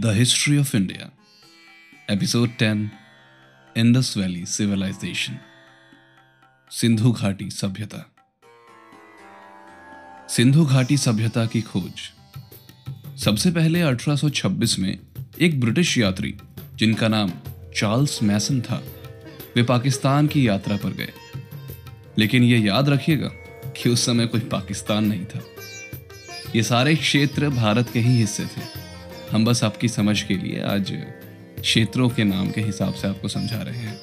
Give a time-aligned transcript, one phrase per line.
[0.00, 1.04] The History of India,
[2.10, 2.78] Episode 10
[3.78, 5.34] Indus Valley Civilization
[6.70, 8.14] Sindhu घाटी सभ्यता
[10.28, 12.10] सिंधु घाटी सभ्यता की खोज।
[13.20, 14.98] सबसे पहले 1826 में
[15.40, 16.34] एक ब्रिटिश यात्री
[16.74, 17.30] जिनका नाम
[17.76, 18.84] चार्ल्स मैसन था
[19.56, 21.12] वे पाकिस्तान की यात्रा पर गए।
[22.18, 23.28] लेकिन यह याद रखिएगा
[23.70, 25.40] कि उस समय कोई पाकिस्तान नहीं था।
[26.56, 28.71] ये सारे क्षेत्र भारत के ही हिस्से थे।
[29.32, 30.92] हम बस आपकी समझ के लिए आज
[31.60, 34.00] क्षेत्रों के नाम के हिसाब से आपको समझा रहे हैं।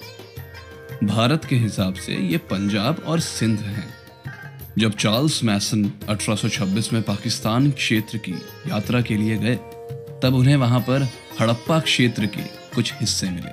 [1.03, 3.93] भारत के हिसाब से ये पंजाब और सिंध हैं।
[4.77, 8.31] जब चार्ल्स मैसन 1826 में पाकिस्तान क्षेत्र की
[8.67, 9.55] यात्रा के लिए गए,
[10.23, 11.07] तब उन्हें वहाँ पर
[11.39, 12.41] हड़प्पा क्षेत्र के
[12.75, 13.51] कुछ हिस्से मिले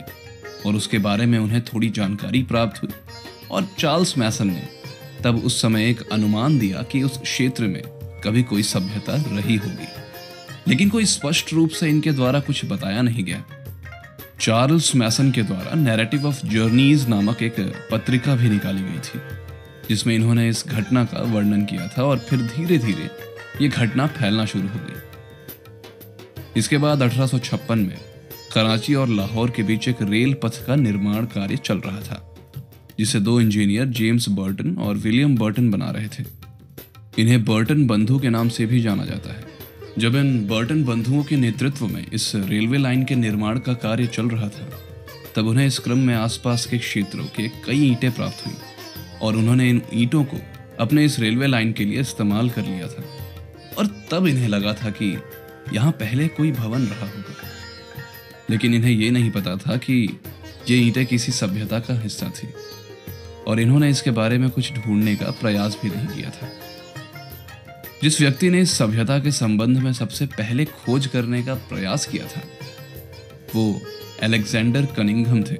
[0.68, 2.90] और उसके बारे में उन्हें थोड़ी जानकारी प्राप्त हुई।
[3.50, 4.68] और चार्ल्स मैसन ने
[5.24, 7.82] तब उस समय एक अनुमान दिया कि उस क्षेत्र में
[8.24, 10.05] कभी कोई सभ्यता रही होगी।
[10.68, 13.44] लेकिन कोई स्पष्ट रूप से इनके द्वारा कुछ बताया नहीं गया।
[14.40, 17.60] चार्ल्स मैसन के द्वारा नैरेटिव ऑफ़ जर्नीज नामक एक
[17.92, 19.20] पत्रिका भी निकाली गई थी,
[19.88, 23.08] जिसमें इन्होंने इस घटना का वर्णन किया था और फिर धीरे धीरे
[23.62, 27.98] ये घटना फैलना शुरू हो गई। इसके बाद अठारह सौ छप्पन में
[28.54, 32.22] कराची और लाहौर के बीच एक रेल पथ का निर्माण कार्य चल रहा था,
[32.98, 36.24] जिसे दो इंजीनियर जेम्स बर्टन और विलियम बर्टन बना रहे थे।
[37.18, 39.55] इन्हें बर्टन बंधु के नाम से भी जाना जाता है।
[39.98, 44.28] जब इन बर्टन बंधुओं के नेतृत्व में इस रेलवे लाइन के निर्माण का कार्य चल
[44.28, 44.68] रहा था,
[45.36, 48.54] तब उन्हें इस क्रम में आसपास के क्षेत्रों के कई ईंटें प्राप्त हुई
[49.22, 50.40] और उन्होंने इन ईंटों को
[50.80, 53.04] अपने इस रेलवे लाइन के लिए इस्तेमाल कर लिया था।
[53.78, 55.18] और तब इन्हें लगा था कि
[55.74, 57.34] यहाँ पहले कोई भवन रहा होगा।
[58.50, 60.18] लेकिन इन्हें यह नहीं पता था कि
[60.70, 62.48] ये ईंटें किसी सभ्यता का हिस्सा थी
[63.46, 66.48] और इन्होंने इसके बारे में कुछ ढूँढने का प्रयास भी नहीं किया था।
[68.06, 72.42] जिस व्यक्ति ने सभ्यता के संबंध में सबसे पहले खोज करने का प्रयास किया था,
[73.54, 73.80] वो
[74.22, 75.56] अलेक्जेंडर कनिंगम थे,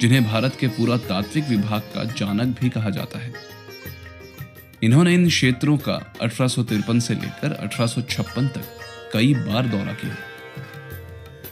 [0.00, 3.32] जिन्हें भारत के पूरा तात्विक विभाग का जानक भी कहा जाता है।
[4.82, 8.62] इन्होंने इन क्षेत्रों का अठारह से लेकर अठारह तक
[9.12, 10.16] कई बार दौरा किया।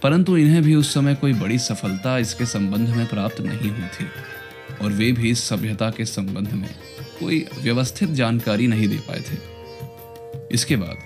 [0.02, 4.10] परंतु इन्हें भी उस समय कोई बड़ी सफलता इसके संबंध में प्राप्त नहीं हुई थी,
[4.82, 6.74] और वे भी इस सभ्यता के संबंध में
[7.20, 9.57] कोई व्यवस्थित जानकारी नहीं दे पाए थे।
[10.53, 10.98] इसके बाद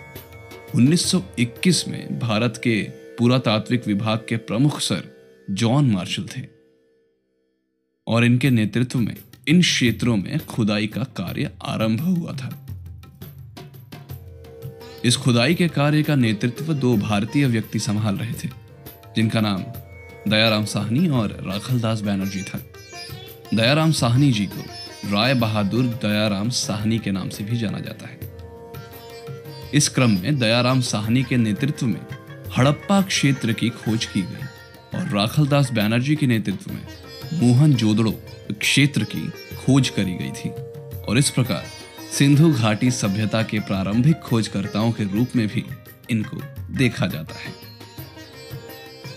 [0.74, 2.82] 1921 में भारत के
[3.18, 5.08] पुरातात्विक विभाग के प्रमुख सर
[5.50, 6.42] जॉन मार्शल थे
[8.06, 9.16] और इनके नेतृत्व में,
[9.48, 12.58] इन क्षेत्रों में खुदाई का कार्य आरंभ हुआ था।
[15.04, 18.48] इस खुदाई के कार्य का नेतृत्व दो भारतीय व्यक्ति संभाल रहे थे,
[19.16, 19.64] जिनका नाम
[20.30, 22.60] दयाराम साहनी और राखलदास बैनर्जी था।
[23.54, 24.64] दयाराम साहनी जी को
[25.10, 28.21] राय बहादुर दयाराम साहनी के नाम से भी जाना जाता है।
[29.74, 32.00] इस क्रम में दयाराम साहनी के नेतृत्व में
[32.58, 36.86] हड़प्पा क्षेत्र की खोज की गई और राखलदास बैनर्जी के नेतृत्व में
[37.34, 38.12] मोहन जोदड़ो
[38.52, 40.50] क्षेत्र की खोज करी गई थी।
[41.02, 41.64] और इस प्रकार
[42.12, 45.64] सिंधु घाटी सभ्यता के प्रारंभिक खोजकर्ताओं के रूप में भी
[46.10, 46.40] इनको
[46.76, 47.54] देखा जाता है।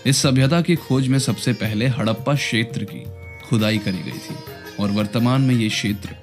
[0.06, 3.04] इस सभ्यता की खोज में सबसे पहले हड़प्पा क्षेत्र की
[3.48, 4.36] खुदाई करी गई थी
[4.80, 6.16] और वर्तमान में ये क्षेत्र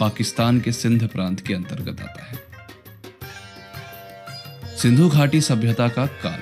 [0.00, 2.45] पाकिस्तान के सिंध प्रांत के अंतर्गत आता है।
[4.76, 6.40] सिंधु घाटी सभ्यता का काल।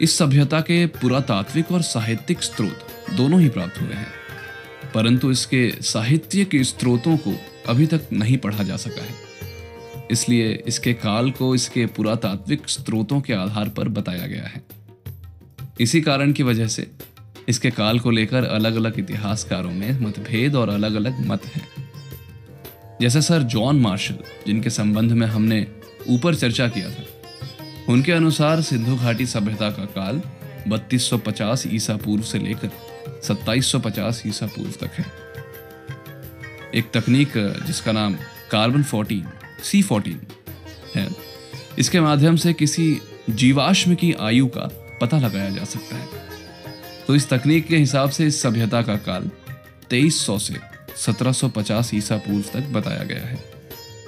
[0.00, 4.12] इस सभ्यता के पुरातात्विक और साहित्यिक स्रोत दोनों ही प्राप्त हुए हैं,
[4.94, 7.32] परंतु इसके साहित्य के स्रोतों को
[7.68, 9.14] अभी तक नहीं पढ़ा जा सका है।
[10.10, 14.62] इसलिए इसके काल को इसके पुरातात्विक स्रोतों के आधार पर बताया गया है।
[15.80, 16.86] इसी कारण की वजह से
[17.48, 21.66] इसके काल को लेकर अलग अलग इतिहासकारों में मतभेद और अलग अलग मत हैं।
[23.00, 25.66] जैसे सर जॉन मार्शल, जिनके संबंध में हमने
[26.08, 27.04] ऊपर चर्चा किया था।
[27.88, 30.22] उनके अनुसार सिंधु घाटी सभ्यता का काल
[30.68, 32.70] 3250 ईसा पूर्व से लेकर
[33.22, 35.06] 2750 ईसा पूर्व तक है।
[36.74, 37.32] एक तकनीक,
[37.66, 38.14] जिसका नाम
[38.50, 39.26] कार्बन 14
[39.62, 40.16] सी 14
[40.96, 41.08] है।
[41.78, 46.08] इसके माध्यम से किसी जीवाश्म की आयु का पता लगाया जा सकता है।
[47.06, 49.30] तो इस तकनीक के हिसाब से इस सभ्यता का काल
[49.90, 50.54] 2300 से
[50.96, 53.54] 1750 ईसा पूर्व तक बताया गया है।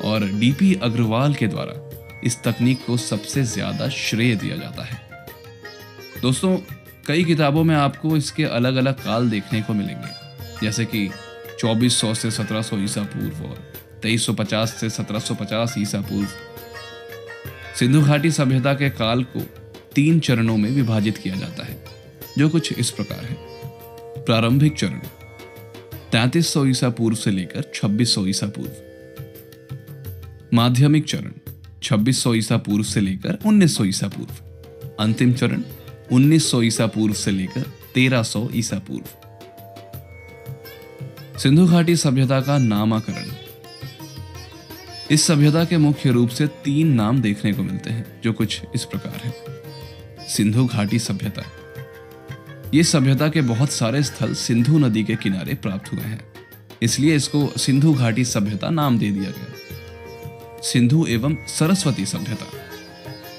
[0.04, 1.85] और डीपी अग्रवाल के द्वारा
[2.26, 5.00] इस तकनीक को सबसे ज़्यादा श्रेय दिया जाता है।
[6.22, 6.56] दोस्तों,
[7.06, 10.08] कई किताबों में आपको इसके अलग अलग काल देखने को मिलेंगे।
[10.62, 11.08] जैसे कि
[11.60, 13.58] 2400 से 1700 ईसा पूर्व और
[14.02, 16.28] 2350 से 1750 ईसा पूर्व।
[17.78, 19.40] सिंधु घाटी सभ्यता के काल को
[19.94, 21.76] तीन चरणों में विभाजित किया जाता है,
[22.38, 23.36] जो कुछ इस प्रकार है।
[24.24, 24.98] प्रारंभिक चरण,
[26.12, 28.70] तैतीस सौ ईसा पूर्व से लेकर छब्बीस सौ ईसा पूर्व।
[30.56, 31.30] माध्यमिक चरण
[31.86, 34.32] 2600 ईसा पूर्व से लेकर 1900 ईसा पूर्व।
[35.00, 35.62] अंतिम चरण
[36.12, 39.04] 1900 ईसा पूर्व से लेकर 1300 ईसा पूर्व।
[41.38, 43.30] सिंधु घाटी सभ्यता का नामाकरण।
[45.10, 48.84] इस सभ्यता के मुख्य रूप से तीन नाम देखने को मिलते हैं, जो कुछ इस
[48.84, 49.34] प्रकार है।
[50.28, 51.42] सिंधु घाटी सभ्यता।
[52.74, 56.24] ये सभ्यता के बहुत सारे स्थल सिंधु नदी के किनारे प्राप्त हुए हैं।
[56.82, 59.65] इसलिए इसको सिंधु घाटी सभ्यता नाम दे दिया गया।
[60.66, 62.46] सिंधु एवं सरस्वती सभ्यता।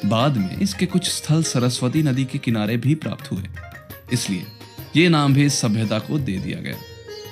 [0.10, 3.44] बाद में इसके कुछ स्थल सरस्वती नदी के किनारे भी प्राप्त हुए।
[4.14, 4.46] इसलिए
[4.96, 6.76] ये नाम भी इस सभ्यता को दे दिया गया।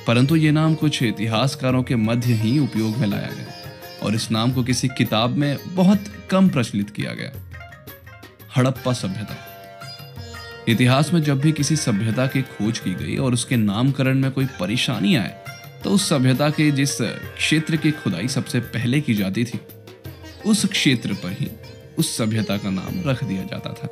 [0.07, 3.53] परंतु ये नाम कुछ इतिहासकारों के मध्य ही उपयोग में लाया गया
[4.03, 7.31] और इस नाम को किसी किताब में बहुत कम प्रचलित किया गया।
[8.57, 9.37] हड़प्पा सभ्यता।
[10.67, 14.45] इतिहास में जब भी किसी सभ्यता की खोज की गई और उसके नामकरण में कोई
[14.59, 15.33] परेशानी आए
[15.83, 19.59] तो उस सभ्यता के जिस क्षेत्र की खुदाई सबसे पहले की जाती थी
[20.45, 21.47] उस क्षेत्र पर ही
[21.97, 23.89] उस सभ्यता का नाम रख दिया जाता था।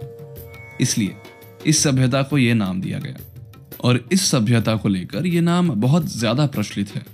[0.81, 1.15] इसलिए
[1.65, 3.15] इस सभ्यता को यह नाम दिया गया।
[3.81, 7.05] और इस सभ्यता को लेकर यह नाम बहुत ज़्यादा प्रचलित है।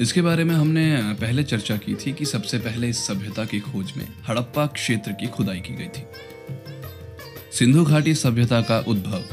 [0.00, 3.92] इसके बारे में हमने पहले चर्चा की थी कि सबसे पहले इस सभ्यता की खोज
[3.96, 6.04] में हड़प्पा क्षेत्र की खुदाई की गई थी।
[7.52, 9.24] सिंधु घाटी सभ्यता का उद्भव।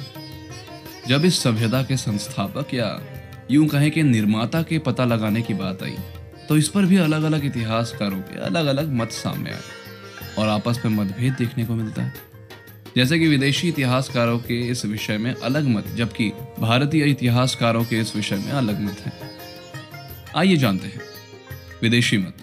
[1.07, 2.87] जब इस सभ्यता के संस्थापक या
[3.51, 5.95] यूँ कहें कि निर्माता के पता लगाने की बात आई
[6.49, 9.59] तो इस पर भी अलग अलग इतिहासकारों के अलग अलग मत सामने आए।
[10.37, 12.13] और आपस में मतभेद देखने को मिलता है।
[12.95, 18.15] जैसे कि विदेशी इतिहासकारों के इस विषय में अलग मत, जबकि भारतीय इतिहासकारों के इस
[18.15, 19.13] विषय में अलग मत है।
[20.35, 21.01] आइए जानते हैं।
[21.81, 22.33] विदेशी मत।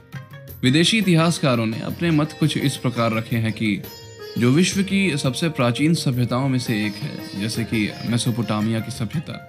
[0.62, 3.82] विदेशी इतिहासकारों ने अपने मत कुछ इस प्रकार रखे हैं कि,
[4.38, 9.48] जो विश्व की सबसे प्राचीन सभ्यताओं में से एक है, जैसे कि मेसोपोटामिया की सभ्यता।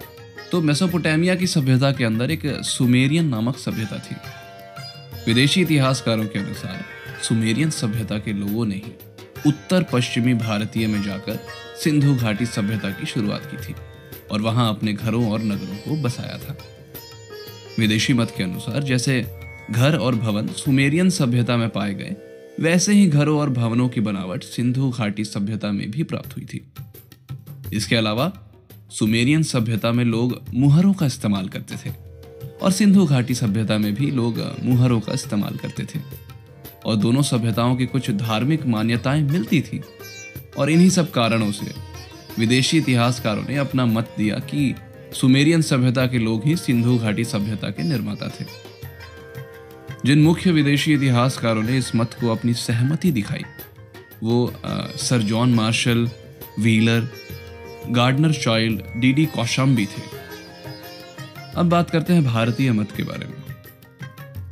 [0.52, 4.43] तो मेसोपोटामिया की सभ्यता के अंदर एक सुमेरियन नामक सभ्यता थी।
[5.26, 6.84] विदेशी इतिहासकारों के अनुसार,
[7.22, 8.92] सुमेरियन सभ्यता के लोगों ने ही
[9.46, 11.38] उत्तर पश्चिमी भारतीय में जाकर
[11.84, 13.74] सिंधु घाटी सभ्यता की शुरुआत की थी
[14.30, 16.58] और वहाँ अपने घरों और नगरों को बसाया था।
[17.78, 19.26] विदेशी मत के अनुसार, जैसे
[19.70, 22.16] घर और भवन सुमेरियन सभ्यता में पाए गए,
[22.60, 26.72] वैसे ही घरों और भवनों की बनावट सिंधु घाटी सभ्यता में भी प्राप्त हुई थी।
[27.72, 28.32] इसके अलावा,
[28.90, 32.03] सुमेरियन सभ्यता में लोग मुहरों का इस्तेमाल करते थे।
[32.62, 36.00] और सिंधु घाटी सभ्यता में भी लोग मुहरों का इस्तेमाल करते थे।
[36.86, 39.80] और दोनों सभ्यताओं की कुछ धार्मिक मान्यताएँ मिलती थी।
[40.58, 41.66] और इन्हीं सब कारणों से
[42.38, 44.74] विदेशी इतिहासकारों ने अपना मत दिया कि
[45.12, 48.44] सुमेरियन सभ्यता के लोग ही सिंधु घाटी सभ्यता के निर्माता थे।
[50.06, 53.42] जिन मुख्य विदेशी इतिहासकारों ने इस मत को अपनी सहमति दिखाई
[54.22, 56.10] वो आ, sir John Marshall
[56.60, 57.08] Wheeler
[57.90, 60.23] Gardner Childe D D Kosambi थे।
[61.56, 63.42] अब बात करते हैं भारतीय मत के बारे में।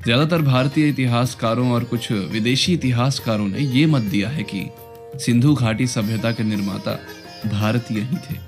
[0.05, 4.65] ज़्यादातर भारतीय इतिहासकारों और कुछ विदेशी इतिहासकारों ने यह मत दिया है कि
[5.17, 6.99] सिंधु घाटी सभ्यता के निर्माता
[7.49, 8.39] भारतीय ही थे।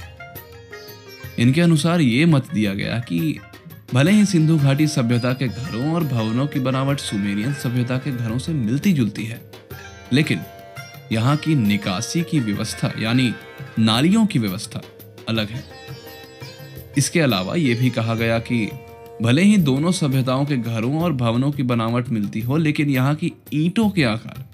[1.42, 3.38] इनके अनुसार ये मत दिया गया कि
[3.94, 8.38] भले ही सिंधु घाटी सभ्यता के घरों और भवनों की बनावट सुमेरियन सभ्यता के घरों
[8.38, 9.40] से मिलती जुलती है,
[10.12, 10.40] लेकिन
[11.12, 13.32] यहाँ की निकासी की व्यवस्था, यानी
[13.78, 14.80] नालियों की व्यवस्था
[15.28, 15.64] अलग है।
[16.98, 18.66] इसके अलावा ये भी कहा गया कि
[19.22, 23.32] भले ही दोनों सभ्यताओं के घरों और भवनों की बनावट मिलती हो, लेकिन यहाँ की
[23.52, 24.44] ईंटों के आकार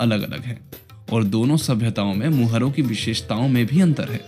[0.00, 0.58] अलग अलग है
[1.12, 4.20] और दोनों सभ्यताओं में मुहरों की विशेषताओं में भी अंतर है।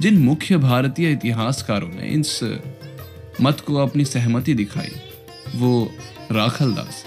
[0.00, 2.40] जिन मुख्य भारतीय इतिहासकारों ने इस
[3.40, 4.92] मत को अपनी सहमति दिखाई,
[5.54, 5.90] वो
[6.32, 7.04] राखल दास।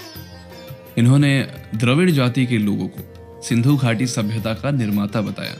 [0.98, 1.40] इन्होंने
[1.76, 5.56] द्रविड़ जाति के लोगों को सिंधु घाटी सभ्यता का निर्माता बताया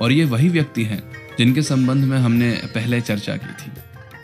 [0.00, 1.02] और ये वही व्यक्ति हैं
[1.38, 3.70] जिनके संबंध में हमने पहले चर्चा की थी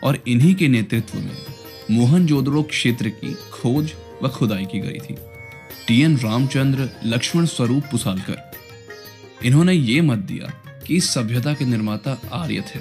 [0.02, 1.36] और इन्हीं के नेतृत्व में
[1.90, 2.26] मोहन
[2.64, 3.92] क्षेत्र की खोज
[4.22, 5.14] व खुदाई की गई थी।
[5.88, 10.52] टी एन रामचंद्र लक्ष्मण स्वरूप पुसालकर। इन्होंने ये मत दिया
[10.86, 12.80] कि इस सभ्यता के निर्माता आर्य थे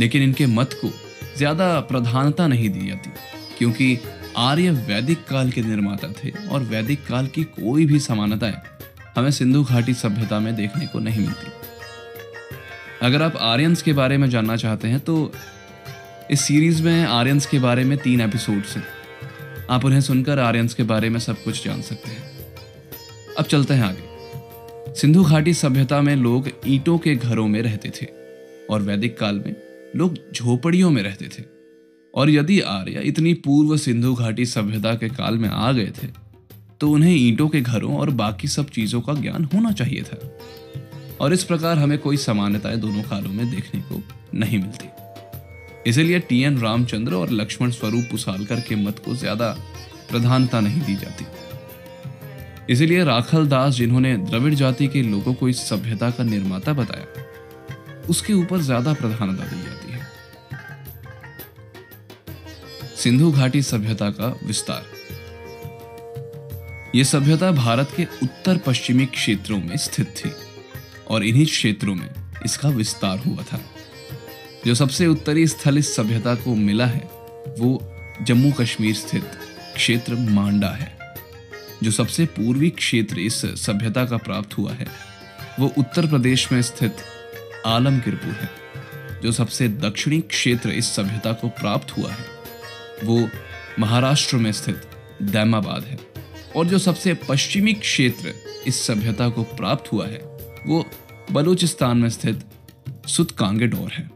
[0.00, 0.90] लेकिन इनके मत को
[1.38, 3.10] ज़्यादा प्रधानता नहीं दी जाती,
[3.58, 3.98] क्योंकि
[4.38, 8.54] आर्य वैदिक काल के निर्माता थे और वैदिक काल की कोई भी समानताएँ
[9.16, 11.59] हमें सिंधु घाटी सभ्यता में देखने को नहीं मिलती।
[13.02, 15.32] अगर आप आर्यंस के बारे में जानना चाहते हैं तो
[16.30, 18.84] इस सीरीज़ में आर्यंस के बारे में तीन एपिसोड्स हैं।
[19.70, 22.22] आप उन्हें सुनकर आर्यंस के बारे में सब कुछ जान सकते हैं।
[23.38, 28.06] अब चलते हैं आगे। सिंधु घाटी सभ्यता में लोग ईंटों के घरों में रहते थे
[28.70, 29.56] और वैदिक काल में
[29.96, 31.44] लोग झोपड़ियों में रहते थे।
[32.14, 36.06] और यदि आर्य इतनी पूर्व सिंधु घाटी सभ्यता के काल में आ गए थे
[36.80, 40.38] तो उन्हें ईंटों के घरों और बाकी सब चीज़ों का ज्ञान होना चाहिए था।
[41.20, 44.02] और इस प्रकार हमें कोई समानताएँ दोनों कालों में देखने को
[44.34, 44.88] नहीं मिलती।
[45.86, 49.50] इसीलिए टी एन रामचंद्र और लक्ष्मण स्वरूप पुसालकर के मत को ज़्यादा
[50.10, 51.24] प्रधानता नहीं दी जाती।
[52.72, 57.06] इसीलिए राखल दास जिन्होंने द्रविड़ जाति के लोगों को इस सभ्यता का निर्माता बताया,
[58.10, 60.06] उसके ऊपर ज़्यादा प्रधानता दी जाती है।
[62.96, 64.84] सिंधु घाटी सभ्यता का विस्तार।
[66.94, 70.30] यह सभ्यता भारत के उत्तर पश्चिमी क्षेत्रों में स्थित थी।
[71.10, 72.08] और इन्हीं क्षेत्रों में
[72.44, 73.60] इसका विस्तार हुआ था।
[74.66, 77.00] जो सबसे उत्तरी स्थल इस सभ्यता को मिला है,
[77.58, 79.24] वो जम्मू कश्मीर स्थित
[79.74, 80.98] क्षेत्र मांडा है।
[81.82, 84.86] जो सबसे पूर्वी क्षेत्र इस सभ्यता का प्राप्त हुआ है,
[85.60, 86.96] वो उत्तर प्रदेश में स्थित
[87.66, 88.50] आलमगिरपुर है।
[89.22, 92.24] जो सबसे दक्षिणी क्षेत्र इस सभ्यता को प्राप्त हुआ है,
[93.04, 93.28] वो
[93.78, 94.82] महाराष्ट्र में स्थित
[95.22, 95.98] दैमाबाद है।
[96.56, 98.34] और जो सबसे पश्चिमी क्षेत्र
[98.66, 100.84] इस सभ्यता को प्राप्त हुआ है वो
[101.32, 102.44] बलूचिस्तान में स्थित
[103.08, 104.10] सुत कांगेडोर है।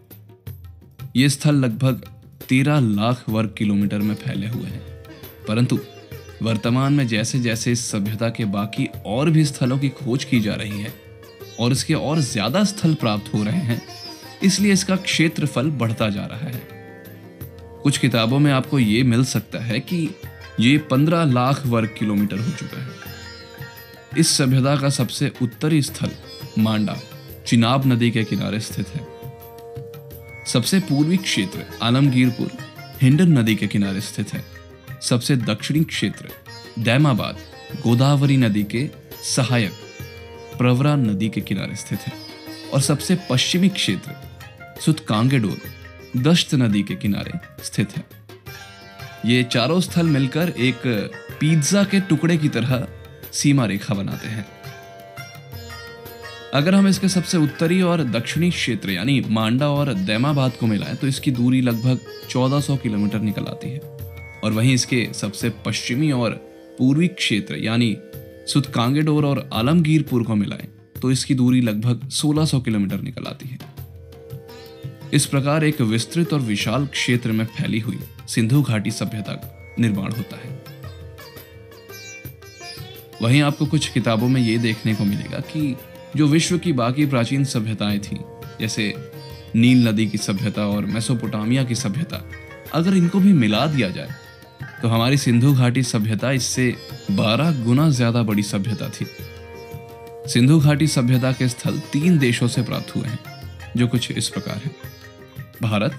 [1.17, 2.05] ये स्थल लगभग
[2.49, 4.83] तेरह लाख वर्ग किलोमीटर में फैले हुए हैं।
[5.49, 5.79] परंतु
[6.43, 10.55] वर्तमान में जैसे जैसे इस सभ्यता के बाकी और भी स्थलों की खोज की जा
[10.55, 10.93] रही है
[11.61, 13.81] और इसके और ज़्यादा स्थल प्राप्त हो रहे हैं,
[14.43, 16.63] इसलिए इसका क्षेत्रफल बढ़ता जा रहा है।
[17.83, 20.09] कुछ किताबों में आपको ये मिल सकता है कि
[20.61, 23.03] ये पंद्रह लाख वर्ग किलोमीटर हो चुका है।
[24.19, 26.11] इस सभ्यता का सबसे उत्तरी स्थल
[26.59, 27.01] मांडा,
[27.47, 29.07] चिनाब नदी के किनारे स्थित है।
[30.47, 32.51] सबसे पूर्वी क्षेत्र, आलमगीरपुर,
[33.03, 34.45] हिंडन नदी के किनारे स्थित है।
[35.03, 36.29] सबसे दक्षिणी क्षेत्र,
[36.79, 37.37] दैमाबाद,
[37.83, 38.91] गोदावरी नदी के
[39.23, 39.73] सहायक,
[40.59, 42.13] प्रवरा नदी के किनारे स्थित है।
[42.75, 44.13] और सबसे पश्चिमी क्षेत्र
[44.81, 45.59] सुतकांगेडोर
[46.17, 48.05] दश्त नदी के किनारे स्थित है।
[49.27, 52.89] ये चारों स्थल मिलकर एक पिज्जा के टुकड़े की तरह
[53.33, 54.64] सीमा रेखा बनाते हैं।
[56.55, 61.07] अगर हम इसके सबसे उत्तरी और दक्षिणी क्षेत्र, यानी मांडा और दैमाबाद को मिलाएँ तो
[61.07, 63.79] इसकी दूरी लगभग 1400 किलोमीटर निकल आती है।
[64.45, 66.31] और वहीं इसके सबसे पश्चिमी और
[66.79, 67.97] पूर्वी क्षेत्र, यानी
[68.49, 70.69] सुतकांगेडोर और आलमगीरपुर को मिलाएँ
[71.03, 73.59] तो इसकी दूरी लगभग 1600 किलोमीटर निकल आती है।
[75.13, 80.13] इस प्रकार एक विस्तृत और विशाल क्षेत्र में फैली हुई सिंधु घाटी सभ्यता का निर्माण
[80.13, 80.63] होता है।
[83.23, 85.75] वहीं आपको कुछ किताबों में ये देखने को मिलेगा कि
[86.17, 88.19] जो विश्व की बाकी प्राचीन सभ्यताएँ थीं,
[88.61, 88.95] जैसे
[89.57, 92.25] नील नदी की सभ्यता और मेसोपोटामिया की सभ्यता।
[92.75, 94.15] अगर इनको भी मिला दिया जाए
[94.83, 96.75] तो हमारी सिंधु घाटी सभ्यता इससे
[97.13, 99.07] 12 गुना ज़्यादा बड़ी सभ्यता थी।
[100.29, 103.19] सिंधु घाटी सभ्यता के स्थल तीन देशों से प्राप्त हुए हैं,
[103.77, 104.71] जो कुछ इस प्रकार है।
[105.63, 105.95] भारत,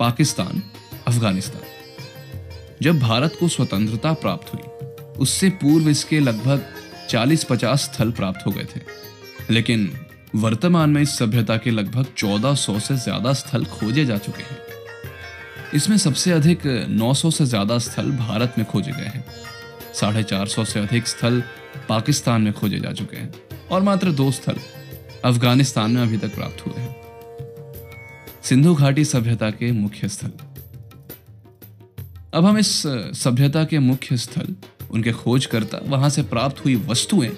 [0.00, 0.62] पाकिस्तान,
[1.06, 1.62] अफ़गानिस्तान।
[2.82, 4.62] जब भारत को स्वतंत्रता प्राप्त हुई,
[5.18, 6.64] उससे पूर्व इसके लगभग
[7.10, 8.80] 40-50 स्थल प्राप्त हो गए थे।
[9.50, 9.90] लेकिन
[10.34, 14.58] वर्तमान में इस सभ्यता के लगभग 1400 से ज़्यादा स्थल खोजे जा चुके हैं।
[15.74, 19.24] इसमें सबसे अधिक 900 से ज़्यादा स्थल भारत में खोजे गए हैं।
[19.94, 21.42] साढ़े चार सौ से अधिक स्थल
[21.88, 23.32] पाकिस्तान में खोजे जा चुके हैं
[23.70, 24.56] और मात्र दो स्थल
[25.24, 26.94] अफ़गानिस्तान में अभी तक प्राप्त हुए हैं।
[28.42, 30.32] सिंधु घाटी सभ्यता के मुख्य स्थल।
[32.34, 32.82] अब हम इस
[33.16, 34.54] सभ्यता के मुख्य स्थल,
[34.90, 37.30] उनके खोजकर्ता, वहाँ से प्राप्त हुई वस्तुएँ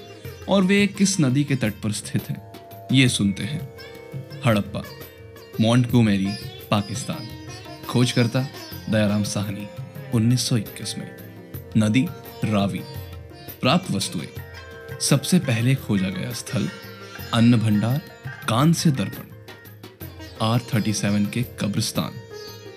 [0.48, 2.52] और वे किस नदी के तट पर स्थित है,
[2.92, 3.68] ये सुनते हैं।
[4.46, 4.82] हड़प्पा
[5.60, 6.28] मॉन्टगोमेरी
[6.70, 7.48] पाकिस्तान।
[7.88, 8.46] खोजकर्ता
[8.90, 9.68] दयाराम साहनी
[10.14, 11.16] 1921 में।
[11.76, 12.06] नदी,
[12.44, 12.80] रावी।
[13.60, 14.28] प्राप्त वस्तुएँ।
[15.00, 16.68] सबसे पहले खोजा गया स्थल
[17.34, 19.24] अन्न भंडार कान से दर्पण।
[20.42, 22.12] आर थर्टी सेवन के कब्रिस्तान।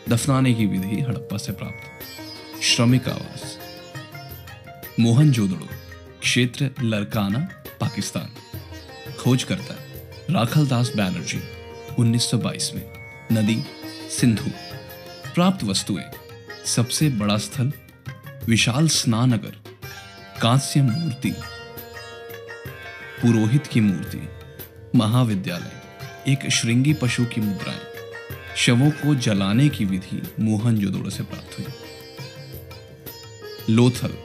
[0.10, 3.60] दफनाने की विधि हड़प्पा से प्राप्त। श्रमिक आवास।
[5.00, 5.75] मोहन जोदड़ो।
[6.25, 7.39] क्षेत्र लरकाना,
[7.82, 8.29] पाकिस्तान।
[9.20, 9.75] खोजकर्ता
[10.34, 11.39] राखल दास बैनर्जी
[12.00, 12.91] 1922 में।
[13.32, 13.63] नदी,
[14.10, 14.46] सिंधु।
[15.36, 16.03] प्राप्त वस्तुएँ,
[16.65, 17.72] सबसे बड़ा स्थल,
[18.48, 19.55] विशाल स्नानगर,
[20.41, 21.32] कांस्य मूर्ति।
[23.22, 24.29] पुरोहित की मूर्ति,
[24.96, 25.72] महाविद्यालय,
[26.32, 27.82] एक श्रृंगी पशु की मुद्राएँ,
[28.58, 31.65] शवों को जलाने की विधि मोहन जोदड़ो से प्राप्त हुई।
[33.70, 34.25] लोथल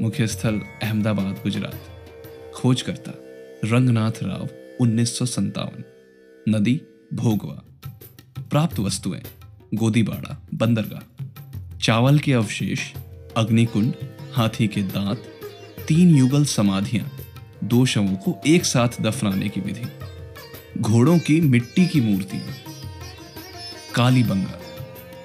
[0.00, 1.80] मुख्य स्थल अहमदाबाद, गुजरात।
[2.54, 3.12] खोजकर्ता
[3.64, 4.48] रंगनाथ राव,
[4.80, 5.84] उन्नीस सौ सत्तावन।
[6.48, 6.80] नदी,
[7.14, 7.62] भोगवा।
[8.42, 9.22] प्राप्त वस्तुएँ,
[9.74, 11.24] गोदीबाड़ा, बंदरगाह।
[11.78, 12.80] चावल के अवशेष,
[13.36, 13.94] अग्निकुंड,
[14.32, 15.18] हाथी के दांत,
[15.88, 17.12] तीन युगल समाधियाँ,
[17.64, 19.86] दो शवों को एक साथ दफनाने की विधि।
[20.80, 22.54] घोड़ों की मिट्टी की मूर्तियाँ।
[23.94, 24.60] कालीबंगा,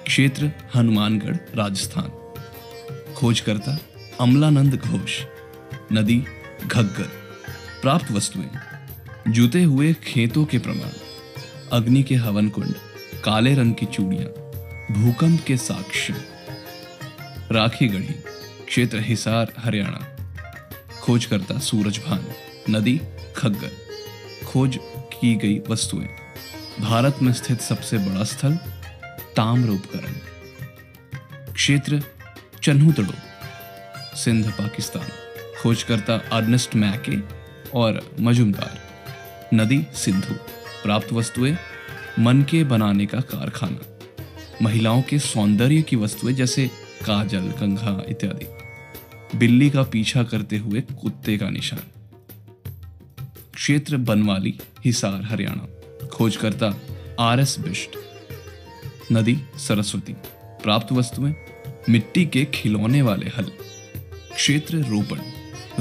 [0.06, 2.08] क्षेत्र हनुमानगढ़, राजस्थान।
[3.14, 3.78] खोजकर्ता
[4.20, 5.22] अमलानंद घोष,
[5.92, 6.24] नदी
[6.66, 7.08] घग्गर,
[7.82, 8.50] प्राप्त वस्तुएँ,
[9.28, 10.90] जूते हुए खेतों के प्रमाण,
[11.72, 12.74] अग्नि के हवन कुंड
[13.24, 14.30] काले रंग की चूड़ियाँ,
[14.94, 16.14] भूकंप के साक्ष्य,
[17.52, 18.14] राखी गढ़ी,
[18.66, 20.00] क्षेत्र हिसार, हरियाणा,
[21.02, 22.24] खोजकर्ता सूरज भान,
[22.70, 23.00] नदी
[23.36, 23.70] खग्गर,
[24.46, 24.78] खोज
[25.12, 26.08] की गई वस्तुएँ,
[26.80, 28.56] भारत में स्थित सबसे बड़ा स्थल,
[29.36, 30.20] ताम्र उपकरण,
[31.52, 32.02] क्षेत्र
[32.62, 33.25] चन्हूतड़ो
[34.16, 35.08] सिंध, पाकिस्तान।
[35.62, 37.16] खोजकर्ता अर्नेस्ट मैके
[37.74, 38.80] और मजुमदार,
[39.54, 40.34] नदी सिंधु,
[40.82, 41.56] प्राप्त वस्तुएँ,
[42.18, 43.98] मन के बनाने का कारखाना,
[44.62, 46.70] महिलाओं के सौंदर्य की वस्तुएँ जैसे
[47.06, 48.46] काजल, कंघा इत्यादि।
[49.38, 51.80] बिल्ली का पीछा करते हुए कुत्ते का निशान।
[53.54, 55.66] क्षेत्र बनवाली, हिसार, हरियाणा।
[56.06, 56.80] खोजकर्ता
[57.20, 57.90] आर एस बिष्ट।
[59.12, 60.12] नदी सरस्वती।
[60.62, 61.34] प्राप्त वस्तुएँ,
[61.90, 63.50] मिट्टी के खिलौने वाले हल।
[64.36, 65.20] क्षेत्र रोपण,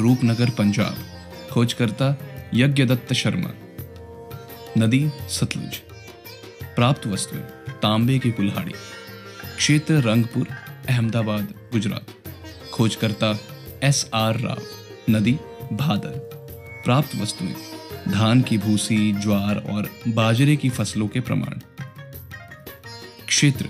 [0.01, 0.97] रूपनगर, पंजाब,
[1.51, 2.17] खोजकर्ता
[2.53, 3.51] यज्ञदत्त शर्मा।
[4.77, 5.77] नदी, सतलुज।
[6.75, 8.71] प्राप्त वस्तुएँ, तांबे की कुल्हाड़ी।
[9.57, 10.47] क्षेत्र, रंगपुर,
[10.89, 12.05] अहमदाबाद, गुजरात।
[12.73, 13.39] खोजकर्ता,
[13.83, 14.57] एस आर राव।
[15.09, 15.39] नदी,
[15.73, 16.29] भादर।
[16.85, 17.55] प्राप्त वस्तुएँ,
[18.09, 21.83] धान की भूसी, ज्वार और बाजरे की फ़सलों के प्रमाण।
[23.27, 23.69] क्षेत्र,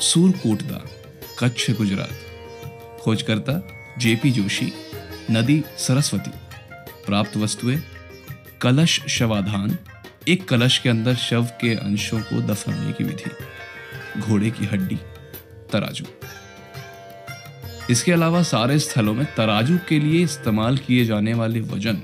[0.00, 0.88] सूरकोटदा,
[1.38, 2.10] कच्छ, गुजरात।
[3.00, 4.72] खोजकर्ता जेपी जोशी,
[5.30, 6.30] नदी सरस्वती।
[7.06, 7.82] प्राप्त वस्तुएँ,
[8.62, 9.78] कलश शवाधान,
[10.28, 13.30] एक कलश के अंदर शव के अंशों को दफनाने की विधि,
[14.20, 14.96] घोड़े की हड्डी,
[15.72, 16.04] तराजू।
[17.90, 22.02] इसके अलावा सारे स्थलों में तराजू के लिए इस्तेमाल किए जाने वाले वज़न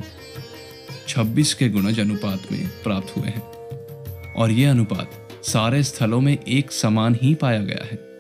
[1.08, 3.42] 26 के गुणज अनुपात में प्राप्त हुए हैं।
[4.32, 8.13] और यह अनुपात सारे स्थलों में एक समान ही पाया गया है।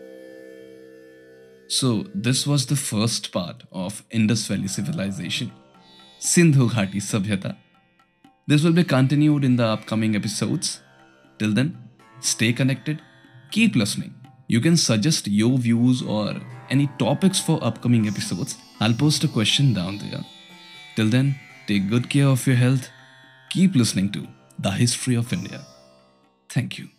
[1.76, 5.50] So, this was the first part of Indus Valley Civilization,
[6.20, 7.56] Sindhu Ghati Sabhyata.
[8.46, 10.80] This will be continued in the upcoming episodes.
[11.40, 11.76] Till then,
[12.20, 13.02] stay connected,
[13.50, 14.14] keep listening.
[14.46, 16.36] You can suggest your views or
[16.70, 18.56] any topics for upcoming episodes.
[18.78, 20.24] I'll post a question down there.
[20.94, 21.34] Till then,
[21.66, 22.88] take good care of your health.
[23.50, 24.28] Keep listening to
[24.60, 25.66] The History of India.
[26.48, 26.93] Thank you.